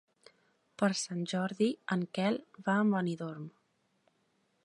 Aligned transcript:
Per 0.81 0.87
Sant 1.01 1.19
Jordi 1.33 1.67
en 1.97 2.07
Quel 2.17 2.41
va 2.69 2.79
a 2.85 2.89
Benidorm. 2.95 3.45